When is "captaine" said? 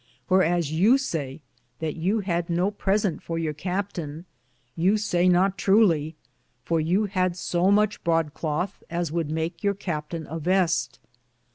9.75-10.25